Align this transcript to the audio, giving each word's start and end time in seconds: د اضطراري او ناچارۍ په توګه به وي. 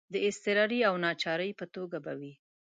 د 0.13 0.15
اضطراري 0.27 0.79
او 0.89 0.95
ناچارۍ 1.03 1.51
په 1.59 1.65
توګه 1.75 1.97
به 2.05 2.13
وي. 2.19 2.33